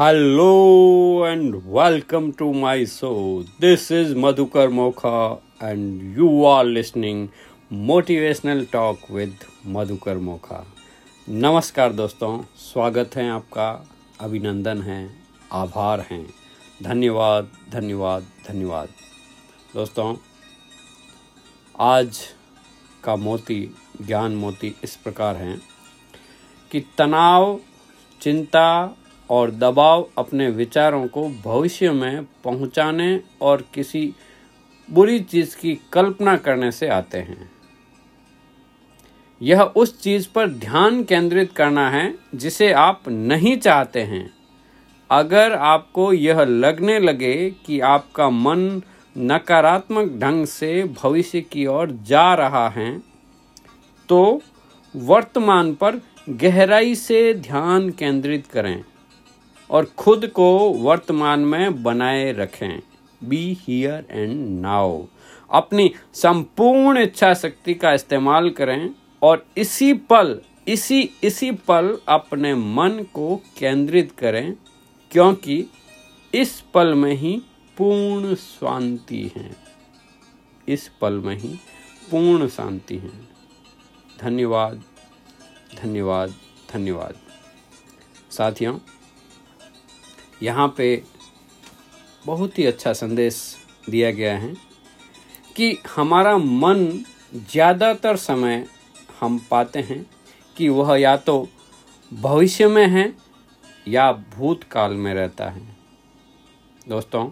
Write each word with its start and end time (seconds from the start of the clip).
Hello 0.00 1.26
and 1.26 1.54
welcome 1.54 2.30
to 2.32 2.52
my 2.52 2.86
show 2.86 3.44
this 3.60 3.92
is 3.92 4.14
Madhukar 4.16 4.68
Mokha 4.68 5.42
and 5.62 6.18
you 6.18 6.44
are 6.44 6.64
listening 6.64 7.28
motivational 7.72 8.64
talk 8.64 8.98
with 9.10 9.34
Madhukar 9.66 10.16
Mokha 10.16 10.66
नमस्कार 11.28 11.92
दोस्तों, 11.92 12.42
स्वागत 12.58 13.16
है 13.16 13.30
आपका, 13.30 13.88
अभिनंदन 14.20 14.82
है, 14.82 15.10
आभार 15.52 16.00
हैं। 16.00 16.26
धन्यवाद 16.82 17.48
धन्यवाद 17.70 18.22
धन्यवाद। 18.48 18.88
दोस्तों, 19.74 20.16
आज 21.80 22.20
का 23.04 23.16
मोती, 23.16 23.74
ज्ञान 24.02 24.36
मोती 24.36 24.74
इस 24.84 24.96
प्रकार 24.96 25.36
हैं 25.36 25.60
कि 26.70 26.80
तनाव, 26.98 27.60
चिंता 28.20 28.96
और 29.30 29.50
दबाव 29.50 30.08
अपने 30.18 30.48
विचारों 30.50 31.06
को 31.06 31.28
भविष्य 31.44 31.90
में 31.90 32.24
पहुँचाने 32.44 33.20
और 33.42 33.64
किसी 33.74 34.12
बुरी 34.88 35.20
चीज़ 35.20 35.56
की 35.56 35.74
कल्पना 35.92 36.36
करने 36.36 36.70
से 36.72 36.88
आते 36.88 37.18
हैं। 37.18 37.50
यह 39.40 39.62
उस 39.62 40.00
चीज़ 40.02 40.28
पर 40.34 40.48
ध्यान 40.48 41.02
केंद्रित 41.04 41.52
करना 41.52 41.88
है 41.90 42.14
जिसे 42.34 42.72
आप 42.72 43.08
नहीं 43.08 43.56
चाहते 43.56 44.02
हैं। 44.02 44.30
अगर 45.10 45.52
आपको 45.52 46.12
यह 46.12 46.40
लगने 46.40 46.98
लगे 46.98 47.34
कि 47.66 47.80
आपका 47.80 48.30
मन 48.30 48.82
नकारात्मक 49.16 50.12
ढंग 50.12 50.46
से 50.46 50.82
भविष्य 51.02 51.40
की 51.40 51.66
ओर 51.66 51.90
जा 52.02 52.34
रहा 52.34 52.68
है 52.68 52.90
तो 54.08 54.40
वर्तमान 54.94 55.74
पर 55.74 56.00
गहराई 56.28 56.94
से 56.94 57.34
ध्यान 57.34 57.90
केंद्रित 57.90 58.46
करें। 58.46 58.84
और 59.70 59.84
खुद 59.98 60.26
को 60.26 60.48
वर्तमान 60.70 61.40
में 61.40 61.82
बनाए 61.82 62.32
रखें। 62.32 62.80
बी 63.24 63.56
हियर 63.60 64.06
एंड 64.10 64.60
नाउ 64.60 65.02
अपनी 65.50 65.90
संपूर्ण 66.14 66.98
इच्छा 66.98 67.34
शक्ति 67.34 67.74
का 67.74 67.92
इस्तेमाल 67.92 68.50
करें 68.50 68.90
और 69.22 69.46
इसी 69.56 69.92
पल, 69.92 70.40
इसी 70.68 71.10
इसी 71.24 71.50
पल 71.50 71.98
अपने 72.08 72.54
मन 72.54 73.06
को 73.14 73.36
केंद्रित 73.58 74.12
करें, 74.18 74.54
क्योंकि 75.10 75.64
इस 76.34 76.60
पल 76.74 76.94
में 76.94 77.14
ही 77.14 77.36
पूर्ण 77.76 78.34
शांति 78.34 79.30
है। 79.36 79.50
इस 80.68 80.88
पल 81.00 81.12
में 81.12 81.36
ही 81.36 81.48
पूर्ण 82.10 82.48
शांति 82.48 82.96
है। 82.96 83.10
धन्यवाद 84.20 84.82
धन्यवाद 85.76 86.34
धन्यवाद। 86.72 87.14
साथियों 88.30 88.78
यहाँ 90.42 90.74
पे 90.76 91.02
बहुत 92.26 92.58
ही 92.58 92.64
अच्छा 92.66 92.92
संदेश 92.92 93.56
दिया 93.90 94.10
गया 94.10 94.36
है 94.38 94.54
कि 95.56 95.76
हमारा 95.96 96.36
मन 96.38 97.04
ज़्यादातर 97.34 98.16
समय 98.16 98.66
हम 99.20 99.38
पाते 99.50 99.80
हैं 99.80 100.04
कि 100.56 100.68
वह 100.68 100.96
या 101.00 101.16
तो 101.16 101.48
भविष्य 102.12 102.68
में 102.68 102.86
है 102.86 103.12
या 103.88 104.12
भूतकाल 104.12 104.92
में 104.92 105.14
रहता 105.14 105.48
है। 105.50 105.62
दोस्तों 106.88 107.24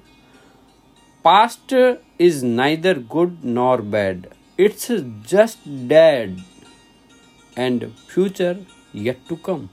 past 1.24 1.74
is 2.20 2.44
neither 2.44 2.98
good 2.98 3.38
nor 3.44 3.80
bad 3.82 4.26
it's 4.58 4.92
just 5.30 5.68
dead 5.88 6.36
and 7.58 7.88
future 8.08 8.64
yet 8.94 9.18
to 9.28 9.36
come 9.36 9.68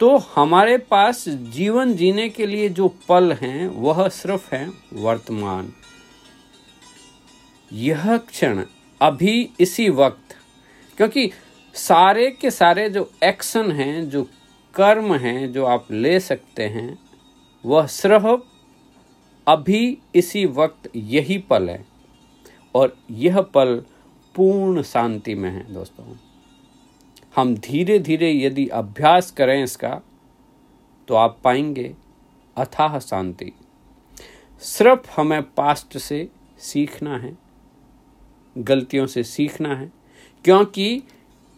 तो 0.00 0.16
हमारे 0.16 0.78
पास 0.78 1.28
जीवन 1.28 1.94
जीने 1.94 2.28
के 2.28 2.46
लिए 2.46 2.68
जो 2.68 2.88
पल 3.08 3.32
हैं, 3.32 3.68
वह 3.68 4.08
सिर्फ़ 4.08 4.54
है 4.54 4.72
वर्तमान। 4.92 5.72
यह 7.72 8.16
क्षण 8.16 8.64
अभी 9.02 9.50
इसी 9.60 9.88
वक्त, 9.88 10.36
क्योंकि 10.96 11.30
सारे 11.74 12.30
के 12.30 12.50
सारे 12.50 12.90
जो 12.90 13.10
एक्शन 13.24 13.72
हैं, 13.72 14.10
जो 14.10 14.24
कर्म 14.74 15.14
हैं, 15.14 15.52
जो 15.52 15.64
आप 15.64 15.86
ले 15.90 16.20
सकते 16.20 16.62
हैं, 16.62 16.98
वह 17.66 17.86
सिर्फ़ 17.86 18.40
अभी 19.46 19.98
इसी 20.14 20.46
वक्त 20.46 20.90
यही 20.96 21.38
पल 21.38 21.70
है। 21.70 21.86
और 22.74 22.96
यह 23.10 23.40
पल 23.40 23.82
पूर्ण 24.34 24.82
शांति 24.82 25.34
में 25.34 25.50
है, 25.50 25.74
दोस्तों। 25.74 26.04
हम 27.36 27.54
धीरे 27.56 27.98
धीरे 27.98 28.30
यदि 28.32 28.66
अभ्यास 28.68 29.30
करें 29.30 29.62
इसका 29.62 29.90
तो 31.08 31.14
आप 31.14 31.38
पाएँगे 31.44 31.94
अथाह 32.56 32.98
शांति। 32.98 33.52
सिर्फ़ 34.62 35.10
हमें 35.16 35.42
पास्ट 35.54 35.96
से 35.98 36.28
सीखना 36.60 37.16
है, 37.18 37.36
गलतियों 38.56 39.06
से 39.06 39.22
सीखना 39.24 39.74
है, 39.74 39.90
क्योंकि 40.44 41.02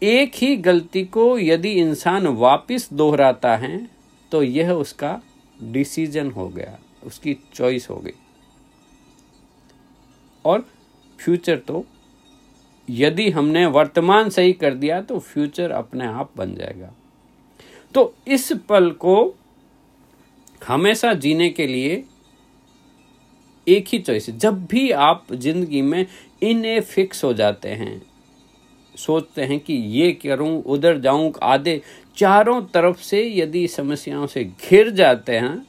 एक 0.03 0.33
ही 0.35 0.57
गलती 0.59 1.05
को 1.07 1.39
यदि 1.39 1.73
इंसान 1.73 2.27
वापस 2.27 2.89
दोहराता 2.93 3.57
है 3.57 3.79
तो 4.33 4.43
यह 4.43 4.73
उसका 4.73 5.21
डिसीज़न 5.63 6.31
हो 6.31 6.49
गया, 6.49 6.79
उसकी 7.05 7.37
चॉइस 7.55 7.89
हो 7.91 7.97
गई। 7.97 8.15
और 10.45 10.67
फ्यूचर 11.19 11.57
तो 11.59 11.85
यदि 12.91 13.29
हमने 13.31 13.65
वर्तमान 13.67 14.29
सही 14.31 14.53
कर 14.53 14.75
दिया 14.75 15.01
तो 15.01 15.19
फ्यूचर 15.19 15.71
अपने 15.71 16.07
आप 16.07 16.31
बन 16.37 16.55
जाएगा। 16.55 16.93
तो 17.95 18.13
इस 18.27 18.53
पल 18.69 18.91
को 18.93 19.35
हमेशा 20.63 21.13
जीने 21.15 21.49
के 21.51 21.67
लिए 21.67 22.05
एक 23.67 23.89
ही 23.89 23.99
चॉइस 23.99 24.29
जब 24.33 24.65
भी 24.67 24.91
आप 24.91 25.33
ज़िंदगी 25.33 25.83
में 25.83 26.07
इन 26.43 26.65
ए 26.65 26.81
फिक्स 26.81 27.25
हो 27.25 27.33
जाते 27.33 27.69
हैं, 27.69 28.01
सोचते 28.95 29.43
हैं 29.43 29.59
कि 29.61 29.75
ये 29.75 30.13
करूँ, 30.15 30.63
उधर 30.63 30.99
जाऊँ, 30.99 31.33
आधे 31.43 31.81
चारों 32.17 32.61
तरफ़ 32.65 33.01
से 33.01 33.23
यदि 33.31 33.67
समस्याओं 33.69 34.27
से 34.27 34.45
घिर 34.45 34.91
जाते 34.91 35.37
हैं, 35.37 35.67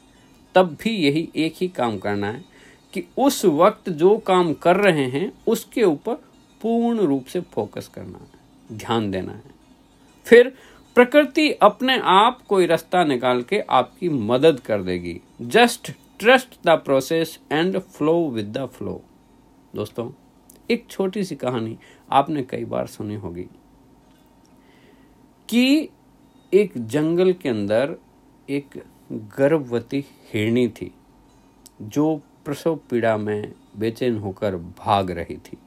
तब 0.56 0.78
भी 0.81 0.96
यही 0.97 1.28
एक 1.36 1.56
ही 1.57 1.68
काम 1.68 1.97
करना 1.97 2.28
है 2.28 2.44
कि 2.94 3.03
उस 3.18 3.44
वक्त 3.46 3.90
जो 3.91 4.18
काम 4.18 4.53
कर 4.53 4.75
रहे 4.78 5.06
हैं, 5.07 5.31
उसके 5.47 5.84
ऊपर 5.84 6.18
पूर्ण 6.61 6.99
रूप 6.99 7.25
से 7.25 7.41
फोकस 7.53 7.87
करना 7.87 8.17
है, 8.17 8.77
ध्यान 8.77 9.09
देना 9.11 9.31
है। 9.31 9.57
फिर 10.27 10.53
प्रकृति 10.95 11.51
अपने 11.53 11.97
आप 12.03 12.41
कोई 12.41 12.65
रास्ता 12.65 13.03
निकाल 13.03 13.41
के 13.41 13.59
आपकी 13.59 14.09
मदद 14.09 14.59
कर 14.59 14.81
देगी। 14.81 15.19
Just 15.41 15.91
trust 16.19 16.57
the 16.65 16.69
process 16.85 17.37
and 17.51 17.79
flow 17.79 18.29
with 18.29 18.57
the 18.57 18.65
flow 18.67 19.01
दोस्तों, 19.73 20.09
एक 20.71 20.85
छोटी 20.89 21.23
सी 21.23 21.35
कहानी 21.35 21.77
आपने 22.11 22.43
कई 22.43 22.65
बार 22.65 22.87
सुनी 22.87 23.15
होगी 23.15 23.47
कि 25.49 25.89
एक 26.53 26.71
जंगल 26.77 27.31
के 27.33 27.49
अंदर 27.49 27.95
एक 28.49 28.81
गर्भवती 29.37 30.03
हिरणी 30.33 30.67
थी, 30.69 30.91
जो 31.81 32.15
प्रसव 32.45 32.75
पीड़ा 32.89 33.15
में 33.17 33.53
बेचैन 33.77 34.17
होकर 34.17 34.55
भाग 34.55 35.11
रही 35.11 35.37
थी। 35.37 35.57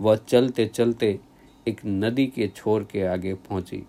वह 0.00 0.16
चलते 0.18 0.66
चलते 0.66 1.18
एक 1.66 1.80
नदी 1.86 2.26
के 2.26 2.48
छोर 2.48 2.86
के 2.92 3.02
आगे 3.02 3.34
पहुँची, 3.34 3.82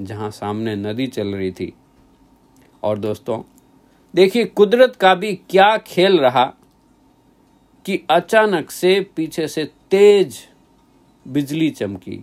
जहाँ 0.00 0.30
सामने 0.30 0.74
नदी 0.76 1.06
चल 1.06 1.34
रही 1.34 1.50
थी। 1.50 1.72
और 2.82 2.98
दोस्तों, 2.98 3.42
देखिए 4.14 4.44
कुदरत 4.46 4.96
का 4.96 5.14
भी 5.14 5.34
क्या 5.50 5.76
खेल 5.76 6.18
रहा 6.20 6.44
कि 7.86 8.00
अचानक 8.10 8.70
से 8.70 9.00
पीछे 9.16 9.48
से 9.48 9.64
तेज 9.90 10.38
बिजली 11.26 11.70
चमकी 11.70 12.22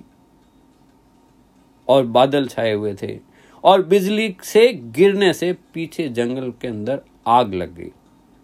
और 1.87 2.05
बादल 2.07 2.47
छाए 2.47 2.73
हुए 2.73 2.93
थे, 2.93 3.17
और 3.63 3.81
बिजली 3.83 4.35
से 4.43 4.71
गिरने 4.73 5.33
से 5.33 5.51
पीछे 5.73 6.07
जंगल 6.09 6.51
के 6.51 6.67
अंदर 6.67 7.01
आग 7.27 7.53
लग 7.53 7.75
गई। 7.75 7.91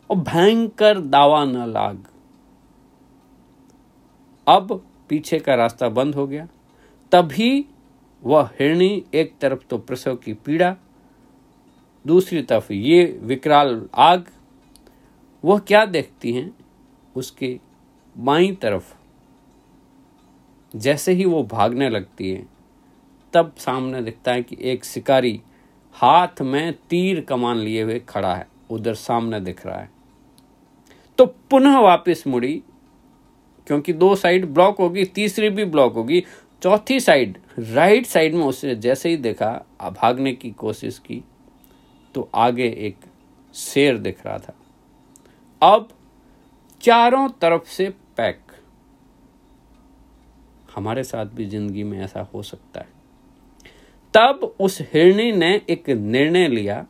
और 0.10 0.18
भयंकर 0.18 1.00
दावा 1.00 1.44
न 1.46 1.70
लाग। 1.72 2.06
अब 4.48 4.86
पीछे 5.10 5.40
का 5.40 5.56
रास्ता 5.56 5.90
बंद 5.90 6.16
हो 6.16 6.28
गया। 6.28 6.48
तभी 7.12 7.66
वह 8.24 8.50
हिरणी 8.60 9.04
एक 9.14 9.34
तरफ़ 9.42 9.68
तो 9.70 9.78
प्रसव 9.78 10.16
की 10.16 10.34
पीड़ा, 10.34 10.76
दूसरी 12.08 12.42
तरफ़ 12.42 12.74
ये 12.74 13.20
विकराल 13.22 13.90
आग। 13.96 14.26
वह 15.44 15.60
क्या 15.60 15.86
देखती 15.86 16.34
हैं? 16.34 16.56
उसके 17.16 17.60
बाई 18.18 18.52
तरफ़ 18.52 18.94
जैसे 20.76 21.12
ही 21.12 21.26
वो 21.26 21.44
भागने 21.44 21.90
लगती 21.90 22.30
है, 22.32 22.46
तब 23.34 23.56
सामने 23.58 24.02
दिखता 24.02 24.32
है 24.32 24.44
कि 24.44 24.58
एक 24.62 24.86
शिकारी 24.86 25.42
हाथ 25.94 26.42
में 26.42 26.74
तीर 26.90 27.22
कमान 27.22 27.58
लिए 27.58 27.84
हुए 27.84 28.00
खड़ा 28.00 28.36
है। 28.36 28.48
उधर 28.70 28.94
सामने 28.94 29.40
दिख 29.40 29.66
रहा 29.66 29.80
है। 29.80 29.90
तो 31.18 31.26
पुनः 31.26 31.80
वापस 31.80 32.24
मुड़ी 32.28 32.64
क्योंकि 33.70 33.94
दो 33.94 34.16
साइड 34.16 34.46
ब्लॉक 34.46 34.78
होगी, 34.80 35.04
तीसरी 35.06 35.50
भी 35.50 35.66
ब्लॉक 35.66 35.94
होगी। 35.94 36.24
चौथी 36.62 37.00
साइड, 37.00 37.38
राइट 37.60 38.06
साइड 38.06 38.36
में 38.36 38.44
उसने 38.46 38.76
जैसे 38.76 39.10
ही 39.10 39.18
देखा 39.18 39.52
भागने 39.92 40.34
की 40.34 40.50
कोशिश 40.52 40.98
की 41.00 41.24
तो 42.16 42.30
आगे 42.36 42.68
एक 42.78 42.96
शेर 43.56 43.98
दिख 43.98 44.26
रहा 44.26 44.38
था। 44.38 44.54
अब 45.62 45.88
चारों 46.82 47.28
तरफ़ 47.42 47.68
से 47.68 47.90
पैक। 48.18 48.40
हमारे 50.76 51.04
साथ 51.04 51.26
भी 51.26 51.46
ज़िंदगी 51.46 51.84
में 51.84 52.00
ऐसा 52.00 52.28
हो 52.34 52.42
सकता 52.44 52.80
है। 52.80 52.88
तब 54.14 54.56
उस 54.60 54.82
हिरणी 54.94 55.32
ने 55.32 55.54
एक 55.70 55.90
निर्णय 55.90 56.48
लिया 56.48 56.86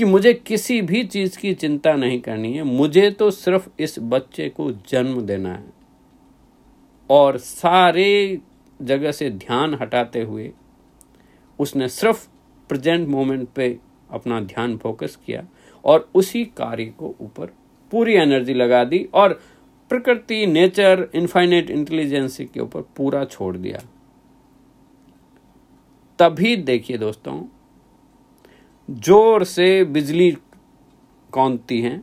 कि 0.00 0.04
मुझे 0.04 0.32
किसी 0.34 0.82
भी 0.82 1.02
चीज़ 1.04 1.38
की 1.38 1.54
चिंता 1.54 1.92
नहीं 1.92 2.20
करनी 2.20 2.52
है। 2.52 2.62
मुझे 2.62 3.10
तो 3.10 3.30
सिर्फ़ 3.30 3.68
इस 3.78 3.96
बच्चे 3.98 4.48
को 4.48 4.70
जन्म 4.88 5.20
देना 5.20 5.52
है। 5.54 5.64
और 7.10 7.38
सारे 7.38 8.38
जगह 8.82 9.12
से 9.12 9.30
ध्यान 9.30 9.74
हटाते 9.74 10.22
हुए 10.22 10.50
उसने 11.58 11.88
सिर्फ़ 11.88 12.28
प्रेजेंट 12.68 13.08
मोमेंट 13.08 13.48
पे 13.48 13.78
अपना 14.10 14.40
ध्यान 14.40 14.76
फोकस 14.76 15.18
किया 15.26 15.44
और 15.84 16.10
उसी 16.14 16.44
कार्य 16.44 16.84
को 16.84 17.14
ऊपर 17.20 17.54
पूरी 17.92 18.14
एनर्जी 18.14 18.54
लगा 18.54 18.84
दी 18.84 19.08
और 19.14 19.40
प्रकृति, 19.90 20.46
नेचर 20.46 21.08
इनफाइनेट 21.14 21.70
इंटेलिजेंसी 21.70 22.44
के 22.44 22.60
ऊपर 22.60 22.80
पूरा 22.96 23.24
छोड़ 23.24 23.56
दिया। 23.56 23.80
तभी 26.18 26.56
देखिए 26.56 26.98
दोस्तों 26.98 27.42
ज़ोर 28.90 29.44
से 29.44 29.84
बिजली 29.86 30.30
कौनती 31.32 31.80
है 31.80 32.00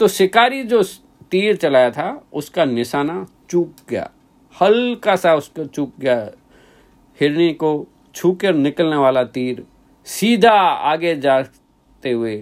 तो 0.00 0.08
शिकारी 0.08 0.62
जो 0.64 0.82
तीर 1.30 1.56
चलाया 1.56 1.90
था, 1.90 2.24
उसका 2.32 2.64
निशाना 2.64 3.26
चूक 3.50 3.70
गया। 3.88 4.10
हल्का 4.54 5.16
सा 5.16 5.34
उसको 5.34 5.64
चूक 5.66 5.92
गया। 6.00 6.16
हिरनी 7.18 7.52
को 7.52 7.86
छूकर 8.14 8.54
निकलने 8.54 8.96
वाला 8.96 9.22
तीर 9.26 9.64
सीधा 10.06 10.52
आगे 10.52 11.14
जाते 11.16 12.10
हुए 12.10 12.36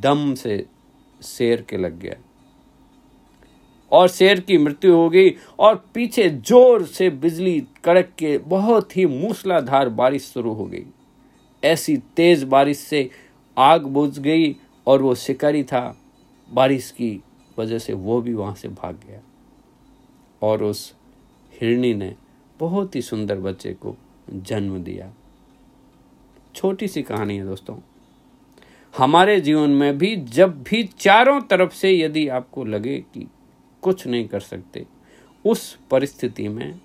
दम 0.00 0.34
से 0.34 0.64
शेर 1.20 1.64
के 1.68 1.76
लग 1.76 1.98
गया। 2.00 2.14
और 3.92 4.08
शेर 4.08 4.40
की 4.40 4.58
मृत्यु 4.58 4.94
हो 4.94 5.08
गई 5.10 5.34
और 5.58 5.84
पीछे 5.94 6.28
ज़ोर 6.30 6.84
से 6.86 7.08
बिजली 7.10 7.60
कड़क 7.84 8.12
के 8.18 8.36
बहुत 8.38 8.96
ही 8.96 9.06
मूसलाधार 9.06 9.88
बारिश 9.90 10.22
शुरू 10.24 10.52
हो 10.52 10.64
गई। 10.64 10.84
ऐसी 11.64 11.96
तेज 11.96 12.44
बारिश 12.44 12.78
से 12.78 13.10
आग 13.58 13.82
बुझ 13.82 14.18
गई 14.18 14.56
और 14.86 15.02
वो 15.02 15.14
शिकारी 15.14 15.64
था। 15.64 16.00
बारिश 16.52 16.90
की 16.90 17.22
वजह 17.58 17.78
से 17.78 17.92
वो 17.92 18.20
भी 18.20 18.34
वहाँ 18.34 18.54
से 18.54 18.68
भाग 18.68 19.00
गया। 19.08 19.20
और 20.42 20.62
उस 20.62 20.94
हिरणी 21.60 21.94
ने 21.94 22.14
बहुत 22.60 22.96
ही 22.96 23.02
सुंदर 23.02 23.38
बच्चे 23.38 23.72
को 23.72 23.96
जन्म 24.30 24.84
दिया। 24.84 25.12
छोटी 26.54 26.88
सी 26.88 27.02
कहानी 27.02 27.36
है 27.36 27.44
दोस्तों। 27.44 27.78
हमारे 28.98 29.40
जीवन 29.40 29.70
में 29.70 29.98
भी, 29.98 30.16
जब 30.16 30.62
भी 30.62 30.82
चारों 30.82 31.40
तरफ़ 31.40 31.74
से 31.74 31.98
यदि 32.00 32.28
आपको 32.28 32.64
लगे 32.64 32.98
कि 32.98 33.28
कुछ 33.82 34.06
नहीं 34.06 34.28
कर 34.28 34.40
सकते, 34.40 34.86
उस 35.44 35.78
परिस्थिति 35.90 36.48
में 36.48 36.80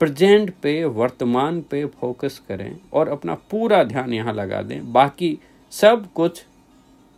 प्रेजेंट 0.00 0.54
पे, 0.54 0.84
वर्तमान 0.84 1.60
पे 1.62 1.84
फोकस 1.86 2.42
करें 2.48 2.78
और 2.92 3.08
अपना 3.08 3.34
पूरा 3.34 3.82
ध्यान 3.84 4.12
यहाँ 4.12 4.32
लगा 4.34 4.62
दें। 4.62 4.92
बाकी 4.92 5.38
सब 5.70 6.12
कुछ 6.12 6.44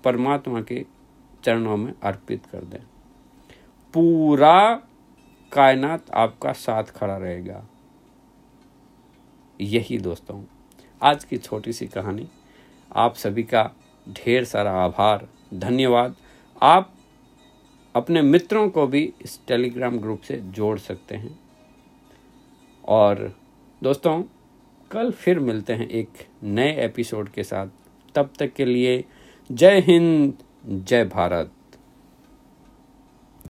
परमात्मा 0.04 0.60
के 0.60 0.84
चरणों 1.44 1.76
में 1.76 1.92
अर्पित 2.02 2.46
कर 2.46 2.64
दें। 2.64 2.80
पूरा 3.94 4.74
कायनात 5.52 6.10
आपका 6.10 6.52
साथ 6.52 6.84
खड़ा 6.84 7.16
रहेगा। 7.16 7.62
यही 9.60 9.98
दोस्तों, 9.98 10.42
आज 11.02 11.24
की 11.24 11.36
छोटी 11.36 11.72
सी 11.72 11.86
कहानी। 11.86 12.28
आप 12.96 13.14
सभी 13.14 13.42
का 13.42 13.70
ढेर 14.08 14.44
सारा 14.44 14.72
आभार, 14.72 15.28
धन्यवाद। 15.54 16.16
आप 16.62 16.92
अपने 17.94 18.22
मित्रों 18.22 18.68
को 18.70 18.86
भी 18.86 19.12
इस 19.22 19.40
टेलीग्राम 19.46 19.98
ग्रुप 19.98 20.20
से 20.20 20.36
जोड़ 20.36 20.78
सकते 20.78 21.14
हैं। 21.14 21.45
और 22.88 23.36
दोस्तों, 23.82 24.22
कल 24.90 25.10
फिर 25.10 25.38
मिलते 25.38 25.72
हैं 25.72 25.88
एक 25.88 26.08
नए 26.42 26.84
एपिसोड 26.84 27.28
के 27.28 27.42
साथ। 27.42 27.66
तब 28.14 28.30
तक 28.38 28.52
के 28.52 28.64
लिए 28.64 29.04
जय 29.52 29.80
हिंद, 29.80 30.34
जय 30.66 31.04
भारत। 31.04 31.50